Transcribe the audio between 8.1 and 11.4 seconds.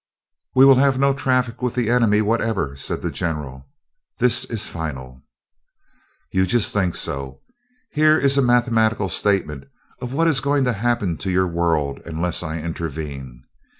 is a mathematical statement of what is going to happen to